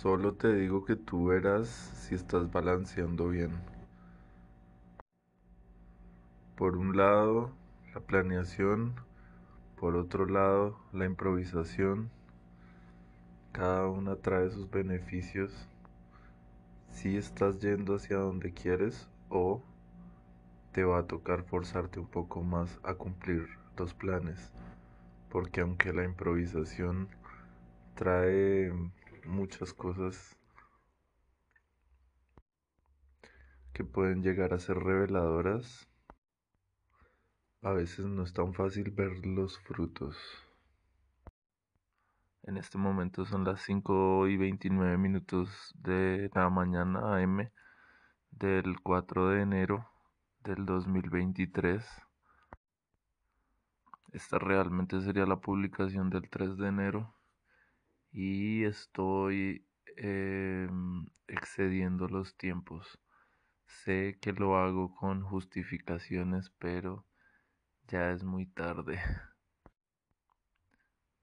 Solo 0.00 0.32
te 0.32 0.54
digo 0.54 0.86
que 0.86 0.96
tú 0.96 1.26
verás 1.26 1.68
si 1.68 2.14
estás 2.14 2.50
balanceando 2.50 3.28
bien. 3.28 3.50
Por 6.56 6.78
un 6.78 6.96
lado, 6.96 7.50
la 7.92 8.00
planeación, 8.00 8.94
por 9.78 9.96
otro 9.96 10.24
lado, 10.24 10.80
la 10.94 11.04
improvisación. 11.04 12.08
Cada 13.52 13.88
una 13.88 14.16
trae 14.16 14.48
sus 14.48 14.70
beneficios. 14.70 15.68
Si 16.88 17.18
estás 17.18 17.58
yendo 17.60 17.96
hacia 17.96 18.16
donde 18.16 18.54
quieres 18.54 19.06
o 19.28 19.62
te 20.72 20.82
va 20.82 21.00
a 21.00 21.06
tocar 21.06 21.42
forzarte 21.42 22.00
un 22.00 22.08
poco 22.08 22.42
más 22.42 22.80
a 22.84 22.94
cumplir 22.94 23.50
los 23.76 23.92
planes. 23.92 24.50
Porque 25.28 25.60
aunque 25.60 25.92
la 25.92 26.04
improvisación 26.04 27.08
trae 27.96 28.72
muchas 29.26 29.72
cosas 29.72 30.36
que 33.72 33.84
pueden 33.84 34.22
llegar 34.22 34.52
a 34.52 34.58
ser 34.58 34.76
reveladoras, 34.78 35.88
a 37.62 37.72
veces 37.72 38.06
no 38.06 38.22
es 38.22 38.32
tan 38.32 38.54
fácil 38.54 38.90
ver 38.90 39.26
los 39.26 39.58
frutos. 39.58 40.16
En 42.42 42.56
este 42.56 42.78
momento 42.78 43.24
son 43.24 43.44
las 43.44 43.60
5 43.62 44.28
y 44.28 44.36
29 44.36 44.96
minutos 44.96 45.74
de 45.78 46.30
la 46.34 46.48
mañana 46.48 47.16
AM 47.16 47.50
del 48.30 48.80
4 48.80 49.28
de 49.28 49.42
enero 49.42 49.88
del 50.42 50.64
2023. 50.64 51.84
Esta 54.12 54.38
realmente 54.38 55.00
sería 55.02 55.26
la 55.26 55.36
publicación 55.36 56.10
del 56.10 56.28
3 56.28 56.56
de 56.56 56.68
enero 56.68 57.14
y 58.12 58.64
estoy 58.64 59.66
em, 59.96 61.06
excediendo 61.28 62.08
los 62.08 62.36
tiempos. 62.36 62.98
Sé 63.66 64.18
que 64.20 64.32
lo 64.32 64.56
hago 64.56 64.94
con 64.94 65.22
justificaciones, 65.22 66.50
pero 66.58 67.06
ya 67.88 68.10
es 68.10 68.24
muy 68.24 68.46
tarde. 68.46 69.00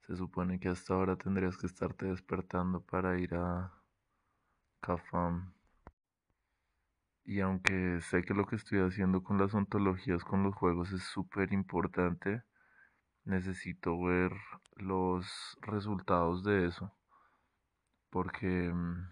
Se 0.08 0.16
supone 0.16 0.60
que 0.60 0.70
hasta 0.70 0.94
ahora 0.94 1.18
tendrías 1.18 1.58
que 1.58 1.68
estarte 1.68 2.06
despertando 2.06 2.82
para 2.82 3.20
ir 3.20 3.36
a 3.36 3.74
Cafam. 4.80 5.54
Y 7.26 7.42
aunque 7.42 8.00
sé 8.02 8.24
que 8.24 8.34
lo 8.34 8.46
que 8.46 8.56
estoy 8.56 8.80
haciendo 8.80 9.22
con 9.22 9.38
las 9.38 9.54
ontologías, 9.54 10.24
con 10.24 10.44
los 10.44 10.56
juegos, 10.56 10.94
es 10.94 11.04
súper 11.04 11.52
importante, 11.52 12.44
necesito 13.28 14.00
ver 14.02 14.32
los 14.76 15.58
resultados 15.62 16.44
de 16.44 16.66
eso. 16.66 16.92
Porque 18.10 18.72
mm, 18.74 19.10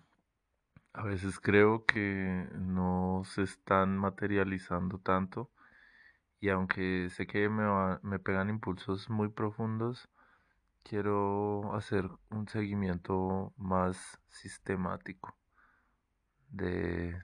a 0.93 1.03
veces 1.03 1.39
creo 1.39 1.85
que 1.85 2.47
no 2.53 3.21
se 3.25 3.43
están 3.43 3.97
materializando 3.97 4.97
tanto 4.99 5.51
y 6.39 6.49
aunque 6.49 7.09
sé 7.09 7.27
que 7.27 7.49
me, 7.49 7.63
me 8.03 8.19
pegan 8.19 8.49
impulsos 8.49 9.09
muy 9.09 9.29
profundos, 9.29 10.09
quiero 10.83 11.75
hacer 11.75 12.09
un 12.29 12.47
seguimiento 12.47 13.53
más 13.57 14.19
sistemático 14.29 15.35
de 16.49 17.21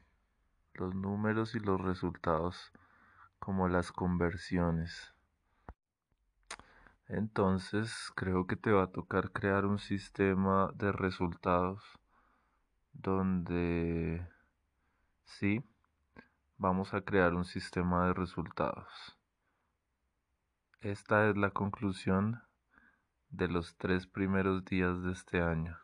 los 0.73 0.95
números 0.95 1.55
y 1.55 1.59
los 1.59 1.79
resultados 1.79 2.71
como 3.39 3.67
las 3.67 3.91
conversiones. 3.91 5.13
Entonces 7.11 8.09
creo 8.15 8.47
que 8.47 8.55
te 8.55 8.71
va 8.71 8.83
a 8.83 8.91
tocar 8.91 9.33
crear 9.33 9.65
un 9.65 9.79
sistema 9.79 10.71
de 10.75 10.93
resultados 10.93 11.83
donde 12.93 14.25
sí 15.25 15.61
vamos 16.55 16.93
a 16.93 17.01
crear 17.01 17.33
un 17.33 17.43
sistema 17.43 18.07
de 18.07 18.13
resultados. 18.13 19.19
Esta 20.79 21.29
es 21.29 21.35
la 21.35 21.49
conclusión 21.49 22.41
de 23.29 23.49
los 23.49 23.75
tres 23.75 24.07
primeros 24.07 24.63
días 24.63 25.03
de 25.03 25.11
este 25.11 25.41
año. 25.41 25.80